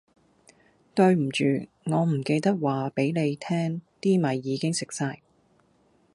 [0.95, 5.19] 對唔住，我唔記得話俾你聽啲米已經食曬